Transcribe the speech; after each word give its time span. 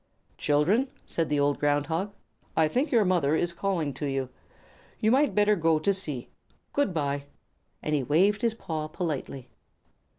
"Children," 0.39 0.89
said 1.05 1.29
the 1.29 1.39
old 1.39 1.59
Ground 1.59 1.85
Hog, 1.85 2.15
"I 2.57 2.67
think 2.67 2.89
your 2.91 3.05
mother 3.05 3.35
is 3.35 3.53
calling 3.53 3.93
to 3.93 4.07
you. 4.07 4.29
You 4.99 5.11
might 5.11 5.35
better 5.35 5.55
go 5.55 5.77
to 5.77 5.93
see. 5.93 6.29
Good 6.73 6.91
by." 6.91 7.25
And 7.83 7.93
he 7.93 8.01
waved 8.01 8.41
his 8.41 8.55
paw 8.55 8.87
politely. 8.87 9.47